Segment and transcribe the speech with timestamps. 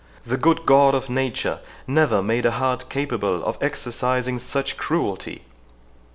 [0.25, 5.43] The good God of nature never made a heart capable of exercising such cruelty!"